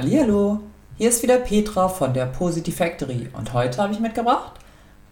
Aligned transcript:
Hallihallo, 0.00 0.60
hier 0.96 1.10
ist 1.10 1.22
wieder 1.22 1.36
Petra 1.36 1.86
von 1.86 2.14
der 2.14 2.24
Positive 2.24 2.74
Factory 2.74 3.28
und 3.34 3.52
heute 3.52 3.82
habe 3.82 3.92
ich 3.92 4.00
mitgebracht, 4.00 4.54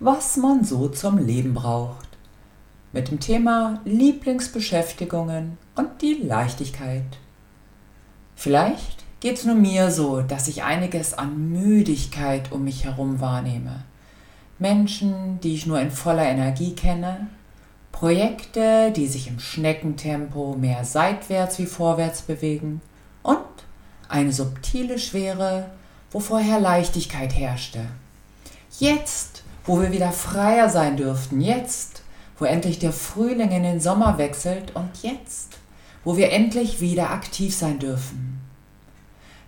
was 0.01 0.39
man 0.39 0.65
so 0.65 0.89
zum 0.89 1.19
Leben 1.19 1.53
braucht. 1.53 2.09
Mit 2.95 3.11
dem 3.11 3.21
Thema 3.21 3.83
Lieblingsbeschäftigungen 3.85 5.59
und 5.77 6.01
die 6.01 6.15
Leichtigkeit. 6.15 7.19
Vielleicht 8.35 9.05
geht 9.21 9.37
es 9.37 9.45
nur 9.45 9.57
mir 9.57 9.91
so, 9.91 10.23
dass 10.23 10.49
ich 10.49 10.63
einiges 10.63 11.13
an 11.13 11.51
Müdigkeit 11.51 12.51
um 12.51 12.65
mich 12.65 12.87
herum 12.87 13.21
wahrnehme. 13.21 13.85
Menschen, 14.59 15.39
die 15.43 15.53
ich 15.53 15.67
nur 15.67 15.79
in 15.83 15.91
voller 15.91 16.25
Energie 16.25 16.75
kenne, 16.75 17.27
Projekte, 17.93 18.91
die 18.97 19.07
sich 19.07 19.29
im 19.29 19.39
Schneckentempo 19.39 20.57
mehr 20.59 20.83
seitwärts 20.83 21.59
wie 21.59 21.67
vorwärts 21.67 22.23
bewegen 22.23 22.81
und 23.23 23.37
eine 24.09 24.33
subtile 24.33 24.99
Schwere, 24.99 25.71
wo 26.11 26.21
vorher 26.21 26.61
Leichtigkeit 26.61 27.35
herrschte. 27.37 27.81
Jetzt, 28.79 29.43
wo 29.65 29.81
wir 29.81 29.93
wieder 29.93 30.13
freier 30.13 30.69
sein 30.69 30.97
dürften, 30.97 31.41
jetzt, 31.41 32.03
wo 32.39 32.45
endlich 32.45 32.79
der 32.79 32.93
Frühling 32.93 33.51
in 33.51 33.63
den 33.63 33.81
Sommer 33.81 34.19
wechselt 34.19 34.75
und 34.75 34.91
jetzt, 35.03 35.59
wo 36.05 36.17
wir 36.17 36.33
endlich 36.33 36.81
wieder 36.81 37.11
aktiv 37.11 37.55
sein 37.55 37.79
dürfen. 37.79 38.41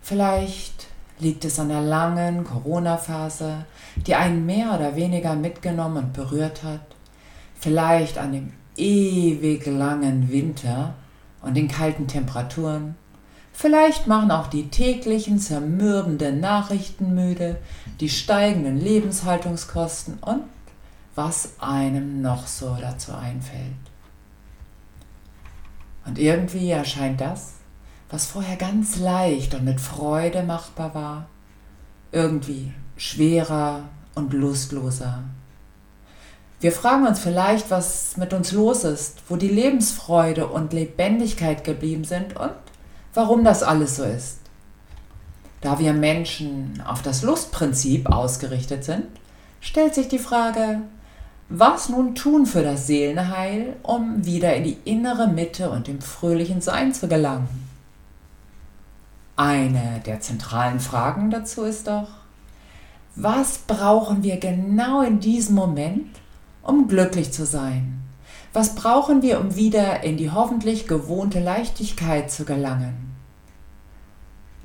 Vielleicht 0.02 0.88
liegt 1.18 1.44
es 1.44 1.58
an 1.58 1.68
der 1.68 1.82
langen 1.82 2.44
Corona-Phase, 2.44 3.64
die 4.06 4.14
einen 4.14 4.46
mehr 4.46 4.74
oder 4.74 4.96
weniger 4.96 5.34
mitgenommen 5.34 6.04
und 6.04 6.12
berührt 6.12 6.62
hat, 6.62 6.80
vielleicht 7.58 8.18
an 8.18 8.32
dem 8.32 8.52
ewig 8.76 9.66
langen 9.66 10.30
Winter 10.30 10.94
und 11.42 11.56
den 11.56 11.68
kalten 11.68 12.06
Temperaturen, 12.06 12.96
Vielleicht 13.60 14.06
machen 14.06 14.30
auch 14.30 14.46
die 14.46 14.70
täglichen 14.70 15.38
zermürbenden 15.38 16.40
Nachrichten 16.40 17.14
müde, 17.14 17.58
die 18.00 18.08
steigenden 18.08 18.80
Lebenshaltungskosten 18.80 20.14
und 20.22 20.44
was 21.14 21.50
einem 21.60 22.22
noch 22.22 22.46
so 22.46 22.78
dazu 22.80 23.12
einfällt. 23.12 23.74
Und 26.06 26.18
irgendwie 26.18 26.70
erscheint 26.70 27.20
das, 27.20 27.56
was 28.08 28.24
vorher 28.24 28.56
ganz 28.56 28.98
leicht 28.98 29.54
und 29.54 29.66
mit 29.66 29.78
Freude 29.78 30.42
machbar 30.42 30.94
war, 30.94 31.26
irgendwie 32.12 32.72
schwerer 32.96 33.82
und 34.14 34.32
lustloser. 34.32 35.22
Wir 36.60 36.72
fragen 36.72 37.06
uns 37.06 37.18
vielleicht, 37.20 37.70
was 37.70 38.16
mit 38.16 38.32
uns 38.32 38.52
los 38.52 38.84
ist, 38.84 39.18
wo 39.28 39.36
die 39.36 39.48
Lebensfreude 39.48 40.46
und 40.46 40.72
Lebendigkeit 40.72 41.62
geblieben 41.62 42.04
sind 42.04 42.36
und 42.38 42.52
warum 43.14 43.44
das 43.44 43.62
alles 43.62 43.96
so 43.96 44.04
ist. 44.04 44.38
Da 45.60 45.78
wir 45.78 45.92
Menschen 45.92 46.82
auf 46.86 47.02
das 47.02 47.22
Lustprinzip 47.22 48.08
ausgerichtet 48.08 48.84
sind, 48.84 49.06
stellt 49.60 49.94
sich 49.94 50.08
die 50.08 50.18
Frage, 50.18 50.80
was 51.48 51.88
nun 51.88 52.14
tun 52.14 52.46
für 52.46 52.62
das 52.62 52.86
Seelenheil, 52.86 53.76
um 53.82 54.24
wieder 54.24 54.54
in 54.54 54.64
die 54.64 54.78
innere 54.84 55.26
Mitte 55.28 55.70
und 55.70 55.88
im 55.88 56.00
fröhlichen 56.00 56.60
Sein 56.60 56.94
zu 56.94 57.08
gelangen? 57.08 57.48
Eine 59.36 60.00
der 60.06 60.20
zentralen 60.20 60.80
Fragen 60.80 61.30
dazu 61.30 61.64
ist 61.64 61.88
doch, 61.88 62.08
was 63.16 63.58
brauchen 63.58 64.22
wir 64.22 64.36
genau 64.36 65.02
in 65.02 65.18
diesem 65.18 65.56
Moment, 65.56 66.06
um 66.62 66.88
glücklich 66.88 67.32
zu 67.32 67.44
sein? 67.44 68.00
Was 68.52 68.74
brauchen 68.74 69.22
wir, 69.22 69.40
um 69.40 69.54
wieder 69.54 70.02
in 70.02 70.16
die 70.16 70.32
hoffentlich 70.32 70.88
gewohnte 70.88 71.38
Leichtigkeit 71.38 72.32
zu 72.32 72.44
gelangen? 72.44 73.14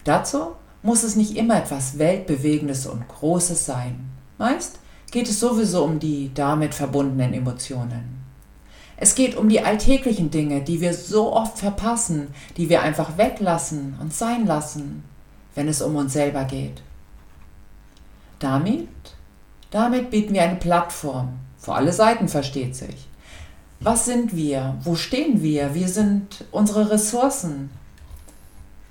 Dazu 0.04 0.56
muss 0.82 1.04
es 1.04 1.16
nicht 1.16 1.36
immer 1.36 1.58
etwas 1.58 2.00
Weltbewegendes 2.00 2.88
und 2.88 3.08
Großes 3.08 3.66
sein. 3.66 4.10
Meist 4.38 4.80
geht 5.12 5.30
es 5.30 5.40
sowieso 5.40 5.84
um 5.84 6.00
die 6.00 6.32
damit 6.34 6.74
verbundenen 6.74 7.34
Emotionen. 7.34 8.24
Es 8.98 9.14
geht 9.14 9.36
um 9.36 9.50
die 9.50 9.62
alltäglichen 9.62 10.32
Dinge, 10.32 10.62
die 10.62 10.82
wir 10.82 10.94
so 10.94 11.34
oft 11.34 11.60
verpassen, 11.60 12.30
die 12.58 12.70
wir 12.70 12.82
einfach 12.82 13.18
weglassen 13.18 13.98
und 14.02 14.14
sein 14.14 14.48
lassen, 14.48 15.04
wenn 15.54 15.68
es 15.68 15.82
um 15.82 15.96
uns 15.96 16.14
selber 16.14 16.46
geht. 16.46 16.82
Damit, 18.40 18.88
damit 19.70 20.10
bieten 20.12 20.34
wir 20.34 20.44
eine 20.44 20.56
Plattform, 20.56 21.40
für 21.58 21.74
alle 21.74 21.94
Seiten 21.94 22.28
versteht 22.28 22.76
sich, 22.76 23.08
was 23.86 24.06
sind 24.06 24.36
wir? 24.36 24.76
Wo 24.84 24.96
stehen 24.96 25.44
wir? 25.44 25.76
Wie 25.76 25.86
sind 25.86 26.44
unsere 26.52 26.90
Ressourcen? 26.90 27.70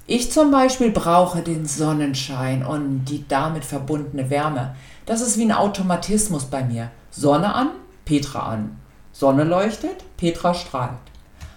Ich 0.06 0.30
zum 0.30 0.52
Beispiel 0.52 0.92
brauche 0.92 1.42
den 1.42 1.66
Sonnenschein 1.66 2.64
und 2.64 3.06
die 3.06 3.26
damit 3.26 3.64
verbundene 3.64 4.30
Wärme. 4.30 4.76
Das 5.04 5.20
ist 5.20 5.36
wie 5.36 5.46
ein 5.46 5.52
Automatismus 5.52 6.44
bei 6.44 6.62
mir. 6.62 6.92
Sonne 7.10 7.54
an, 7.56 7.70
Petra 8.04 8.52
an. 8.52 8.76
Sonne 9.12 9.42
leuchtet, 9.42 10.04
Petra 10.16 10.54
strahlt. 10.54 10.92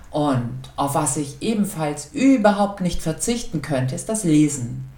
Und 0.09 0.59
auf 0.75 0.95
was 0.95 1.15
ich 1.17 1.41
ebenfalls 1.41 2.09
überhaupt 2.13 2.81
nicht 2.81 3.03
verzichten 3.03 3.61
könnte, 3.61 3.93
ist 3.93 4.09
das 4.09 4.23
Lesen. 4.23 4.89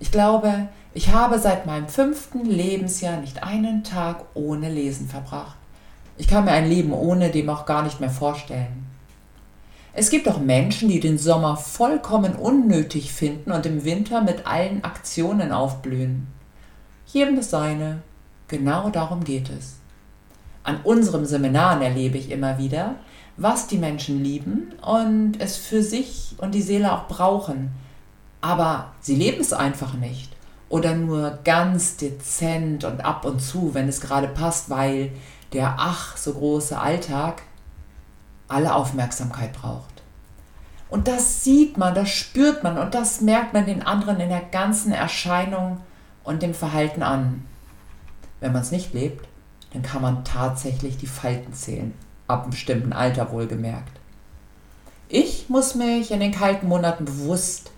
Ich 0.00 0.10
glaube, 0.10 0.68
ich 0.94 1.12
habe 1.12 1.38
seit 1.38 1.64
meinem 1.64 1.86
fünften 1.86 2.44
Lebensjahr 2.44 3.18
nicht 3.18 3.44
einen 3.44 3.84
Tag 3.84 4.24
ohne 4.34 4.68
Lesen 4.68 5.08
verbracht. 5.08 5.56
Ich 6.16 6.28
kann 6.28 6.44
mir 6.44 6.52
ein 6.52 6.68
Leben 6.68 6.92
ohne 6.92 7.30
dem 7.30 7.50
auch 7.50 7.66
gar 7.66 7.82
nicht 7.82 8.00
mehr 8.00 8.10
vorstellen. 8.10 8.86
Es 9.92 10.10
gibt 10.10 10.28
auch 10.28 10.40
Menschen, 10.40 10.88
die 10.88 11.00
den 11.00 11.18
Sommer 11.18 11.56
vollkommen 11.56 12.34
unnötig 12.34 13.12
finden 13.12 13.52
und 13.52 13.64
im 13.64 13.84
Winter 13.84 14.22
mit 14.22 14.46
allen 14.46 14.82
Aktionen 14.82 15.52
aufblühen. 15.52 16.26
Jedem 17.06 17.36
das 17.36 17.50
seine. 17.50 18.02
Genau 18.48 18.90
darum 18.90 19.22
geht 19.24 19.50
es. 19.50 19.76
An 20.64 20.80
unseren 20.82 21.26
Seminaren 21.26 21.82
erlebe 21.82 22.18
ich 22.18 22.30
immer 22.30 22.58
wieder, 22.58 22.96
was 23.36 23.66
die 23.66 23.78
Menschen 23.78 24.22
lieben 24.22 24.72
und 24.82 25.40
es 25.40 25.56
für 25.56 25.82
sich 25.82 26.34
und 26.38 26.54
die 26.54 26.62
Seele 26.62 26.92
auch 26.92 27.06
brauchen. 27.06 27.70
Aber 28.40 28.92
sie 29.00 29.14
leben 29.14 29.40
es 29.40 29.52
einfach 29.52 29.94
nicht. 29.94 30.32
Oder 30.68 30.94
nur 30.94 31.38
ganz 31.44 31.96
dezent 31.96 32.84
und 32.84 33.04
ab 33.04 33.24
und 33.24 33.40
zu, 33.40 33.74
wenn 33.74 33.88
es 33.88 34.00
gerade 34.00 34.28
passt, 34.28 34.70
weil 34.70 35.12
der 35.54 35.76
ach 35.78 36.16
so 36.16 36.34
große 36.34 36.78
Alltag 36.78 37.42
alle 38.48 38.74
Aufmerksamkeit 38.74 39.52
braucht. 39.52 40.02
Und 40.90 41.08
das 41.08 41.42
sieht 41.42 41.78
man, 41.78 41.94
das 41.94 42.10
spürt 42.10 42.62
man 42.62 42.78
und 42.78 42.94
das 42.94 43.20
merkt 43.20 43.52
man 43.52 43.66
den 43.66 43.82
anderen 43.82 44.20
in 44.20 44.28
der 44.28 44.42
ganzen 44.42 44.92
Erscheinung 44.92 45.80
und 46.22 46.42
dem 46.42 46.54
Verhalten 46.54 47.02
an. 47.02 47.44
Wenn 48.40 48.52
man 48.52 48.62
es 48.62 48.70
nicht 48.70 48.92
lebt, 48.92 49.26
dann 49.72 49.82
kann 49.82 50.02
man 50.02 50.24
tatsächlich 50.24 50.98
die 50.98 51.06
Falten 51.06 51.52
zählen, 51.52 51.94
ab 52.28 52.42
einem 52.42 52.50
bestimmten 52.50 52.92
Alter 52.92 53.32
wohlgemerkt. 53.32 53.98
Ich 55.08 55.48
muss 55.48 55.74
mich 55.74 56.10
in 56.10 56.20
den 56.20 56.32
kalten 56.32 56.68
Monaten 56.68 57.04
bewusst 57.04 57.70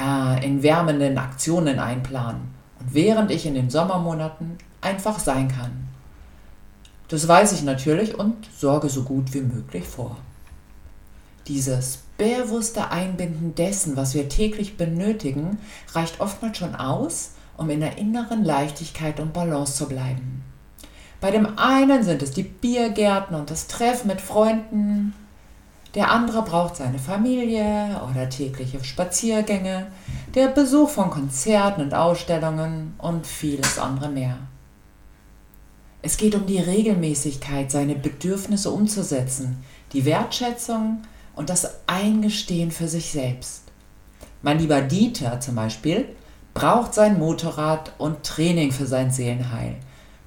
äh, 0.00 0.44
in 0.44 0.62
wärmenden 0.62 1.18
Aktionen 1.18 1.78
einplanen 1.78 2.54
und 2.80 2.94
während 2.94 3.30
ich 3.30 3.46
in 3.46 3.54
den 3.54 3.70
Sommermonaten 3.70 4.58
einfach 4.80 5.18
sein 5.18 5.48
kann. 5.48 5.85
Das 7.08 7.28
weiß 7.28 7.52
ich 7.52 7.62
natürlich 7.62 8.18
und 8.18 8.34
sorge 8.58 8.88
so 8.88 9.02
gut 9.02 9.32
wie 9.32 9.42
möglich 9.42 9.84
vor. 9.84 10.16
Dieses 11.46 12.00
bewusste 12.18 12.90
Einbinden 12.90 13.54
dessen, 13.54 13.96
was 13.96 14.14
wir 14.14 14.28
täglich 14.28 14.76
benötigen, 14.76 15.58
reicht 15.92 16.20
oftmals 16.20 16.58
schon 16.58 16.74
aus, 16.74 17.30
um 17.56 17.70
in 17.70 17.80
der 17.80 17.98
inneren 17.98 18.44
Leichtigkeit 18.44 19.20
und 19.20 19.32
Balance 19.32 19.74
zu 19.74 19.86
bleiben. 19.86 20.42
Bei 21.20 21.30
dem 21.30 21.58
einen 21.58 22.02
sind 22.02 22.22
es 22.22 22.32
die 22.32 22.42
Biergärten 22.42 23.36
und 23.36 23.50
das 23.50 23.68
Treffen 23.68 24.08
mit 24.08 24.20
Freunden, 24.20 25.14
der 25.94 26.10
andere 26.10 26.42
braucht 26.42 26.76
seine 26.76 26.98
Familie 26.98 28.02
oder 28.10 28.28
tägliche 28.28 28.84
Spaziergänge, 28.84 29.86
der 30.34 30.48
Besuch 30.48 30.90
von 30.90 31.08
Konzerten 31.08 31.80
und 31.80 31.94
Ausstellungen 31.94 32.94
und 32.98 33.26
vieles 33.26 33.78
andere 33.78 34.10
mehr. 34.10 34.36
Es 36.06 36.18
geht 36.18 36.36
um 36.36 36.46
die 36.46 36.60
Regelmäßigkeit, 36.60 37.68
seine 37.68 37.96
Bedürfnisse 37.96 38.70
umzusetzen, 38.70 39.64
die 39.92 40.04
Wertschätzung 40.04 41.02
und 41.34 41.50
das 41.50 41.68
Eingestehen 41.88 42.70
für 42.70 42.86
sich 42.86 43.10
selbst. 43.10 43.62
Mein 44.40 44.60
lieber 44.60 44.82
Dieter 44.82 45.40
zum 45.40 45.56
Beispiel 45.56 46.04
braucht 46.54 46.94
sein 46.94 47.18
Motorrad 47.18 47.92
und 47.98 48.22
Training 48.22 48.70
für 48.70 48.86
sein 48.86 49.10
Seelenheil. 49.10 49.74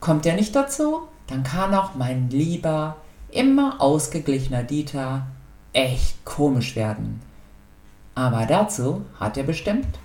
Kommt 0.02 0.26
er 0.26 0.36
nicht 0.36 0.54
dazu, 0.54 1.04
dann 1.28 1.44
kann 1.44 1.74
auch 1.74 1.96
mein 1.96 2.30
lieber, 2.30 2.98
immer 3.32 3.80
ausgeglichener 3.80 4.64
Dieter 4.64 5.28
echt 5.72 6.26
komisch 6.26 6.76
werden. 6.76 7.22
Aber 8.16 8.46
dazu 8.46 9.06
hat 9.18 9.38
er 9.38 9.44
bestimmt 9.44 9.98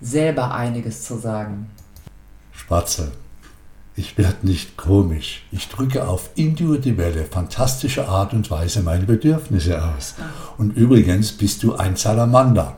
selber 0.00 0.54
einiges 0.54 1.02
zu 1.02 1.18
sagen. 1.18 1.68
Spatzel. 2.52 3.10
Ich 3.96 4.18
werde 4.18 4.46
nicht 4.46 4.76
komisch. 4.76 5.44
Ich 5.52 5.68
drücke 5.68 6.08
auf 6.08 6.30
individuelle, 6.34 7.24
fantastische 7.24 8.08
Art 8.08 8.32
und 8.32 8.50
Weise 8.50 8.82
meine 8.82 9.04
Bedürfnisse 9.04 9.84
aus. 9.84 10.16
Und 10.58 10.76
übrigens 10.76 11.30
bist 11.30 11.62
du 11.62 11.76
ein 11.76 11.94
Salamander. 11.94 12.76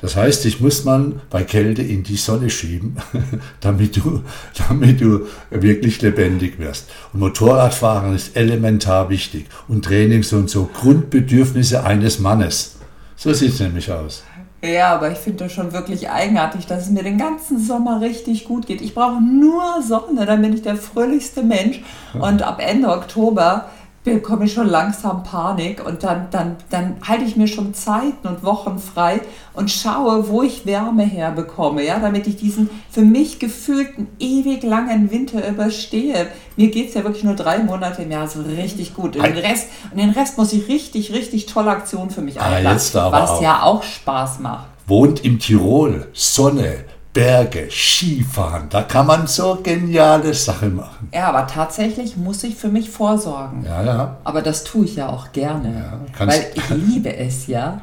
Das 0.00 0.14
heißt, 0.16 0.46
ich 0.46 0.60
muss 0.60 0.84
man 0.84 1.20
bei 1.30 1.42
Kälte 1.42 1.82
in 1.82 2.04
die 2.04 2.16
Sonne 2.16 2.50
schieben, 2.50 2.96
damit 3.60 3.96
du, 3.96 4.22
damit 4.68 5.00
du 5.00 5.26
wirklich 5.50 6.02
lebendig 6.02 6.58
wirst. 6.58 6.88
Und 7.12 7.20
Motorradfahren 7.20 8.14
ist 8.14 8.36
elementar 8.36 9.08
wichtig. 9.10 9.46
Und 9.66 9.84
Training 9.84 10.22
sind 10.22 10.50
so 10.50 10.70
Grundbedürfnisse 10.72 11.84
eines 11.84 12.20
Mannes. 12.20 12.76
So 13.16 13.32
sieht 13.32 13.54
es 13.54 13.60
nämlich 13.60 13.90
aus. 13.90 14.24
Ja, 14.64 14.94
aber 14.94 15.10
ich 15.10 15.18
finde 15.18 15.44
das 15.44 15.52
schon 15.52 15.72
wirklich 15.72 16.08
eigenartig, 16.08 16.66
dass 16.66 16.84
es 16.84 16.90
mir 16.90 17.02
den 17.02 17.18
ganzen 17.18 17.58
Sommer 17.58 18.00
richtig 18.00 18.44
gut 18.44 18.66
geht. 18.66 18.80
Ich 18.80 18.94
brauche 18.94 19.20
nur 19.20 19.82
Sonne, 19.82 20.24
dann 20.24 20.40
bin 20.40 20.54
ich 20.54 20.62
der 20.62 20.76
fröhlichste 20.76 21.42
Mensch. 21.42 21.82
Und 22.14 22.42
ab 22.42 22.62
Ende 22.64 22.88
Oktober 22.88 23.66
bekomme 24.04 24.46
ich 24.46 24.52
schon 24.52 24.66
langsam 24.68 25.22
Panik 25.22 25.84
und 25.86 26.02
dann, 26.02 26.26
dann, 26.30 26.56
dann 26.70 26.96
halte 27.06 27.24
ich 27.24 27.36
mir 27.36 27.46
schon 27.46 27.72
Zeiten 27.72 28.26
und 28.26 28.42
Wochen 28.42 28.78
frei 28.78 29.20
und 29.54 29.70
schaue, 29.70 30.28
wo 30.28 30.42
ich 30.42 30.66
Wärme 30.66 31.04
herbekomme, 31.04 31.84
ja, 31.84 31.98
damit 32.00 32.26
ich 32.26 32.36
diesen 32.36 32.68
für 32.90 33.02
mich 33.02 33.38
gefühlten 33.38 34.08
ewig 34.18 34.64
langen 34.64 35.10
Winter 35.10 35.48
überstehe. 35.48 36.26
Mir 36.56 36.70
geht 36.70 36.88
es 36.88 36.94
ja 36.94 37.04
wirklich 37.04 37.24
nur 37.24 37.34
drei 37.36 37.58
Monate 37.60 38.02
im 38.02 38.10
Jahr 38.10 38.26
so 38.26 38.42
richtig 38.42 38.94
gut. 38.94 39.16
Und 39.16 39.24
den 39.24 39.38
Rest, 39.38 39.68
und 39.90 39.98
den 40.00 40.10
Rest 40.10 40.36
muss 40.36 40.52
ich 40.52 40.66
richtig, 40.68 41.12
richtig 41.12 41.46
tolle 41.46 41.70
Aktionen 41.70 42.10
für 42.10 42.22
mich 42.22 42.40
Ah, 42.40 42.46
aber 42.46 43.12
was 43.12 43.30
auch. 43.30 43.42
ja 43.42 43.62
auch 43.62 43.82
Spaß 43.82 44.40
macht. 44.40 44.66
Wohnt 44.86 45.24
im 45.24 45.38
Tirol, 45.38 46.08
Sonne, 46.12 46.84
Berge, 47.12 47.68
Skifahren. 47.70 48.68
Da 48.70 48.82
kann 48.82 49.06
man 49.06 49.26
so 49.26 49.58
geniale 49.62 50.32
Sachen 50.32 50.76
machen. 50.76 51.08
Ja, 51.12 51.28
aber 51.28 51.46
tatsächlich 51.46 52.16
muss 52.16 52.42
ich 52.42 52.54
für 52.56 52.68
mich 52.68 52.88
vorsorgen. 52.90 53.64
Ja, 53.66 53.82
ja. 53.84 54.16
Aber 54.24 54.40
das 54.40 54.64
tue 54.64 54.86
ich 54.86 54.96
ja 54.96 55.08
auch 55.08 55.32
gerne. 55.32 56.00
Ja, 56.18 56.26
weil 56.26 56.46
ich 56.54 56.70
liebe 56.70 57.14
es 57.14 57.46
ja, 57.48 57.82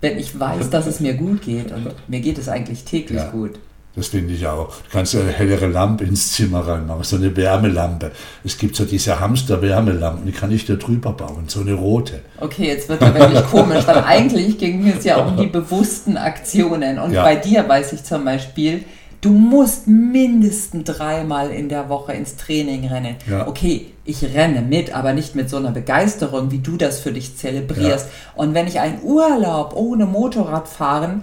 wenn 0.00 0.16
ich 0.16 0.38
weiß, 0.38 0.70
dass 0.70 0.86
es 0.86 1.00
mir 1.00 1.14
gut 1.14 1.42
geht. 1.42 1.72
Und 1.72 1.92
mir 2.06 2.20
geht 2.20 2.38
es 2.38 2.48
eigentlich 2.48 2.84
täglich 2.84 3.18
Ja. 3.18 3.30
gut. 3.30 3.58
Das 3.98 4.06
finde 4.08 4.32
ich 4.32 4.46
auch. 4.46 4.68
Du 4.68 4.90
kannst 4.92 5.12
ja 5.14 5.20
eine 5.20 5.32
hellere 5.32 5.66
Lampe 5.66 6.04
ins 6.04 6.32
Zimmer 6.32 6.60
reinmachen, 6.66 7.02
so 7.02 7.16
eine 7.16 7.36
Wärmelampe. 7.36 8.12
Es 8.44 8.56
gibt 8.56 8.76
so 8.76 8.84
diese 8.84 9.18
Hamster-Wärmelampen, 9.18 10.24
die 10.24 10.32
kann 10.32 10.52
ich 10.52 10.66
da 10.66 10.74
drüber 10.74 11.12
bauen, 11.12 11.44
so 11.48 11.60
eine 11.60 11.74
rote. 11.74 12.20
Okay, 12.40 12.68
jetzt 12.68 12.88
wird 12.88 13.02
er 13.02 13.12
wirklich 13.12 13.44
komisch, 13.50 13.84
weil 13.88 14.04
eigentlich 14.04 14.56
ging 14.56 14.86
es 14.86 15.04
ja 15.04 15.16
um 15.16 15.36
die 15.36 15.48
bewussten 15.48 16.16
Aktionen. 16.16 17.00
Und 17.00 17.12
Ja. 17.12 17.24
bei 17.24 17.34
dir 17.34 17.68
weiß 17.68 17.92
ich 17.92 18.04
zum 18.04 18.24
Beispiel, 18.24 18.84
du 19.20 19.30
musst 19.30 19.88
mindestens 19.88 20.84
dreimal 20.84 21.50
in 21.50 21.68
der 21.68 21.88
Woche 21.88 22.12
ins 22.12 22.36
Training 22.36 22.86
rennen. 22.86 23.16
Ja. 23.28 23.48
Okay, 23.48 23.86
ich 24.04 24.22
renne 24.22 24.62
mit, 24.62 24.94
aber 24.94 25.12
nicht 25.12 25.34
mit 25.34 25.50
so 25.50 25.56
einer 25.56 25.72
Begeisterung, 25.72 26.52
wie 26.52 26.58
du 26.60 26.76
das 26.76 27.00
für 27.00 27.10
dich 27.10 27.36
zelebrierst. 27.36 28.06
Und 28.36 28.54
wenn 28.54 28.68
ich 28.68 28.78
einen 28.78 29.02
Urlaub 29.02 29.74
ohne 29.74 30.06
Motorradfahren 30.06 31.22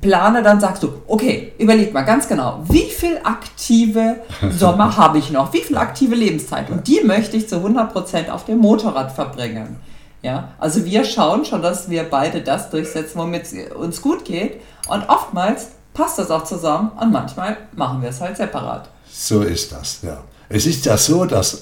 plane, 0.00 0.42
dann 0.42 0.60
sagst 0.60 0.82
du, 0.82 1.02
okay, 1.06 1.52
überleg 1.58 1.92
mal 1.92 2.02
ganz 2.02 2.28
genau, 2.28 2.62
wie 2.68 2.90
viel 2.90 3.18
aktive 3.22 4.16
Sommer 4.50 4.96
habe 4.96 5.18
ich 5.18 5.30
noch? 5.30 5.52
Wie 5.52 5.60
viel 5.60 5.76
aktive 5.76 6.14
Lebenszeit? 6.14 6.70
Und 6.70 6.86
die 6.88 7.00
möchte 7.04 7.36
ich 7.36 7.48
zu 7.48 7.56
100% 7.56 8.30
auf 8.30 8.44
dem 8.44 8.58
Motorrad 8.58 9.12
verbringen. 9.12 9.76
Ja, 10.22 10.50
also 10.58 10.84
wir 10.84 11.04
schauen 11.04 11.44
schon, 11.44 11.62
dass 11.62 11.90
wir 11.90 12.04
beide 12.04 12.42
das 12.42 12.70
durchsetzen, 12.70 13.18
womit 13.18 13.42
es 13.42 13.72
uns 13.72 14.00
gut 14.00 14.24
geht. 14.24 14.60
Und 14.88 15.08
oftmals 15.08 15.68
passt 15.94 16.18
das 16.18 16.30
auch 16.30 16.44
zusammen 16.44 16.92
und 17.00 17.12
manchmal 17.12 17.56
machen 17.74 18.02
wir 18.02 18.10
es 18.10 18.20
halt 18.20 18.36
separat. 18.36 18.88
So 19.10 19.42
ist 19.42 19.72
das, 19.72 20.00
ja. 20.02 20.22
Es 20.48 20.66
ist 20.66 20.84
ja 20.86 20.96
so, 20.96 21.24
dass 21.24 21.58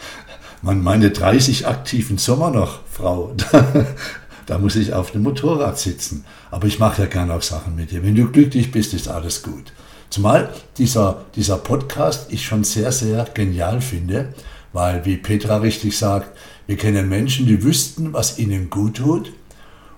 man 0.62 0.82
meine 0.82 1.10
30 1.10 1.66
aktiven 1.66 2.18
Sommer 2.18 2.50
noch, 2.50 2.80
Frau, 2.90 3.34
da, 4.46 4.58
muss 4.58 4.76
ich 4.76 4.92
auf 4.92 5.10
dem 5.12 5.22
Motorrad 5.22 5.78
sitzen. 5.78 6.24
Aber 6.50 6.66
ich 6.66 6.78
mache 6.78 7.02
ja 7.02 7.08
gerne 7.08 7.34
auch 7.34 7.42
Sachen 7.42 7.74
mit 7.76 7.90
dir. 7.90 8.02
Wenn 8.02 8.14
du 8.14 8.30
glücklich 8.30 8.70
bist, 8.70 8.94
ist 8.94 9.08
alles 9.08 9.42
gut. 9.42 9.72
Zumal 10.10 10.50
dieser, 10.78 11.24
dieser 11.36 11.56
Podcast 11.58 12.32
ich 12.32 12.44
schon 12.44 12.64
sehr, 12.64 12.92
sehr 12.92 13.24
genial 13.32 13.80
finde, 13.80 14.34
weil, 14.72 15.04
wie 15.04 15.16
Petra 15.16 15.56
richtig 15.58 15.96
sagt, 15.96 16.36
wir 16.66 16.76
kennen 16.76 17.08
Menschen, 17.08 17.46
die 17.46 17.62
wüssten, 17.62 18.12
was 18.12 18.38
ihnen 18.38 18.68
gut 18.70 18.98
tut 18.98 19.32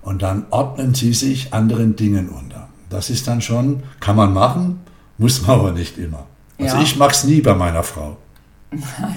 und 0.03 0.23
dann 0.23 0.47
ordnen 0.51 0.95
sie 0.95 1.15
sich 1.15 1.53
anderen 1.53 1.97
Dingen 1.97 2.29
unter. 2.29 2.69
Das 2.91 3.11
ist 3.11 3.27
dann 3.27 3.41
schon, 3.41 3.83
kann 4.01 4.17
man 4.17 4.33
machen, 4.33 4.81
muss 5.19 5.43
man 5.47 5.59
aber 5.61 5.73
nicht 5.73 5.99
immer. 5.99 6.27
Also 6.59 6.77
Ja. 6.77 6.83
ich 6.83 6.97
mache 6.97 7.11
es 7.13 7.25
nie 7.25 7.41
bei 7.41 7.55
meiner 7.55 7.83
Frau. 7.83 8.17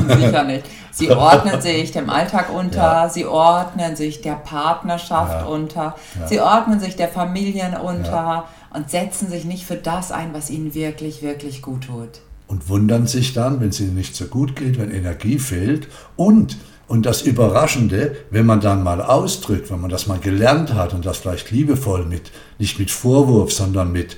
Sicher 0.07 0.43
nicht. 0.43 0.65
Sie 0.91 1.09
ordnen 1.11 1.61
sich 1.61 1.91
dem 1.91 2.09
Alltag 2.09 2.49
unter, 2.53 2.77
Ja. 2.77 3.09
sie 3.09 3.25
ordnen 3.25 3.95
sich 3.95 4.21
der 4.21 4.33
Partnerschaft 4.35 5.41
Ja. 5.41 5.45
unter, 5.45 5.95
Ja. 6.19 6.27
sie 6.27 6.39
ordnen 6.41 6.79
sich 6.79 6.95
der 6.95 7.07
Familien 7.09 7.75
unter 7.75 8.45
und 8.73 8.89
setzen 8.89 9.29
sich 9.29 9.45
nicht 9.45 9.65
für 9.65 9.75
das 9.75 10.11
ein, 10.11 10.33
was 10.33 10.49
ihnen 10.49 10.73
wirklich, 10.73 11.21
wirklich 11.21 11.61
gut 11.61 11.85
tut. 11.87 12.21
und 12.47 12.69
wundern 12.69 13.07
sich 13.07 13.33
dann, 13.33 13.59
wenn 13.59 13.69
es 13.69 13.79
ihnen 13.81 13.95
nicht 13.95 14.15
so 14.15 14.25
gut 14.25 14.55
geht, 14.55 14.79
wenn 14.79 14.89
Energie 14.89 15.37
fehlt. 15.37 15.89
Und, 16.15 16.55
und 16.87 17.05
das 17.05 17.21
Überraschende, 17.23 18.15
wenn 18.29 18.45
man 18.45 18.61
dann 18.61 18.83
mal 18.83 19.01
ausdrückt, 19.01 19.69
wenn 19.69 19.81
man 19.81 19.89
das 19.89 20.07
mal 20.07 20.17
gelernt 20.19 20.73
hat 20.73 20.93
und 20.93 21.05
das 21.05 21.17
vielleicht 21.17 21.51
liebevoll 21.51 22.05
mit, 22.05 22.31
nicht 22.57 22.79
mit 22.79 22.89
Vorwurf, 22.89 23.51
sondern 23.51 23.91
mit, 23.91 24.15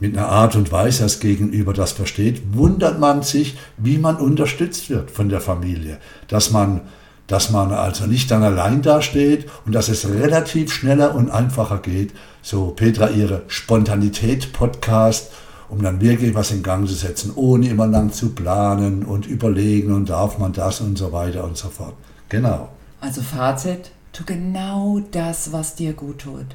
mit 0.00 0.16
einer 0.16 0.28
Art 0.28 0.56
und 0.56 0.72
Weise 0.72 1.02
das 1.04 1.20
Gegenüber 1.20 1.72
das 1.72 1.92
versteht, 1.92 2.42
wundert 2.54 2.98
man 2.98 3.22
sich, 3.22 3.56
wie 3.76 3.98
man 3.98 4.16
unterstützt 4.16 4.90
wird 4.90 5.10
von 5.10 5.28
der 5.28 5.40
Familie. 5.40 5.98
Dass 6.26 6.50
man, 6.50 6.80
dass 7.26 7.50
man 7.50 7.72
also 7.72 8.06
nicht 8.06 8.30
dann 8.30 8.42
allein 8.42 8.82
dasteht 8.82 9.48
und 9.66 9.74
dass 9.74 9.88
es 9.88 10.08
relativ 10.08 10.72
schneller 10.72 11.14
und 11.14 11.30
einfacher 11.30 11.78
geht. 11.78 12.12
So 12.42 12.70
Petra 12.70 13.10
ihre 13.10 13.42
Spontanität-Podcast 13.46 15.30
um 15.70 15.82
dann 15.82 16.00
wirklich 16.00 16.34
was 16.34 16.50
in 16.50 16.62
Gang 16.62 16.86
zu 16.86 16.94
setzen, 16.94 17.32
ohne 17.36 17.68
immer 17.68 17.86
lang 17.86 18.12
zu 18.12 18.30
planen 18.30 19.04
und 19.04 19.26
überlegen 19.26 19.92
und 19.92 20.10
darf 20.10 20.36
man 20.38 20.52
das 20.52 20.80
und 20.80 20.98
so 20.98 21.12
weiter 21.12 21.44
und 21.44 21.56
so 21.56 21.68
fort. 21.68 21.94
Genau. 22.28 22.70
Also 23.00 23.22
Fazit, 23.22 23.92
tu 24.12 24.24
genau 24.26 25.00
das, 25.12 25.52
was 25.52 25.76
dir 25.76 25.92
gut 25.92 26.18
tut. 26.18 26.46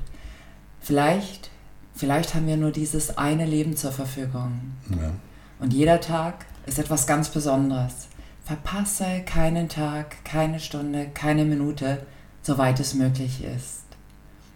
Vielleicht, 0.82 1.50
vielleicht 1.96 2.36
haben 2.36 2.48
wir 2.48 2.58
nur 2.58 2.72
dieses 2.72 3.18
eine 3.18 3.46
Leben 3.46 3.76
zur 3.76 3.92
Verfügung. 3.92 4.74
Ja. 4.90 5.12
Und 5.60 5.74
jeder 5.74 6.02
Tag 6.02 6.46
ist 6.66 6.80
etwas 6.80 7.08
ganz 7.08 7.30
Besonderes. 7.30 8.08
Verpasse 8.44 9.22
keinen 9.26 9.70
Tag, 9.70 10.24
keine 10.24 10.60
Stunde, 10.60 11.08
keine 11.14 11.46
Minute, 11.46 12.06
soweit 12.42 12.80
es 12.80 12.94
möglich 12.94 13.44
ist. 13.44 13.84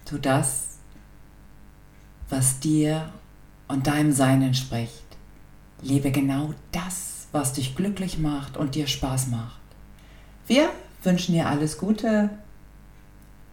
Tu 0.06 0.18
das, 0.18 0.78
was 2.30 2.60
dir 2.60 3.10
und 3.68 3.88
deinem 3.88 4.12
Sein 4.12 4.42
entspricht. 4.42 5.06
Lebe 5.82 6.12
genau 6.12 6.54
das, 6.72 7.28
was 7.32 7.54
dich 7.54 7.76
glücklich 7.76 8.20
macht 8.20 8.58
und 8.58 8.76
dir 8.76 8.88
Spaß 8.88 9.28
macht. 9.28 9.60
Wir 10.46 10.70
wünschen 11.04 11.34
dir 11.34 11.48
alles 11.48 11.78
Gute 11.78 12.30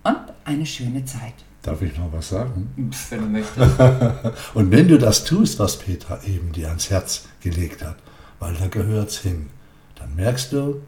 und 0.06 0.32
eine 0.44 0.64
schöne 0.66 1.04
Zeit. 1.04 1.34
Darf 1.62 1.82
ich 1.82 1.96
noch 1.98 2.12
was 2.12 2.28
sagen? 2.28 2.92
Wenn 3.10 3.20
du 3.20 3.26
möchtest. 3.26 3.80
Und 4.54 4.70
wenn 4.70 4.86
du 4.86 4.98
das 4.98 5.24
tust, 5.24 5.58
was 5.58 5.76
Petra 5.80 6.20
eben 6.22 6.52
dir 6.52 6.68
ans 6.68 6.90
Herz 6.90 7.24
gelegt 7.40 7.84
hat, 7.84 7.96
weil 8.38 8.54
da 8.54 8.68
gehört's 8.68 9.18
hin, 9.18 9.50
dann 9.96 10.14
merkst 10.14 10.52
du, 10.52 10.82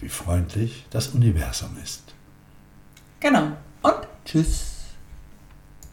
wie 0.00 0.08
freundlich 0.08 0.86
das 0.90 1.08
Universum 1.08 1.76
ist. 1.84 2.02
Genau. 3.20 3.52
Und 3.82 4.08
tschüss. 4.24 4.73